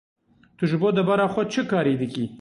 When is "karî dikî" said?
1.71-2.25